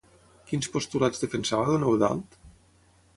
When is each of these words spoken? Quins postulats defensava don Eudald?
Quins 0.51 0.69
postulats 0.77 1.21
defensava 1.25 1.67
don 1.73 1.85
Eudald? 1.91 2.39